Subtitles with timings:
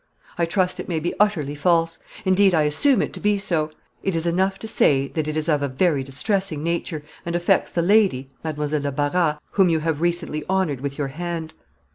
[0.35, 1.99] I trust it may be utterly false.
[2.25, 3.69] Indeed I assume it to be so.
[4.01, 7.69] It is enough to say that it is of a very distressing nature, and affects
[7.69, 11.53] the lady (Mademoiselle de Barras) whom you have recently honored with your hand."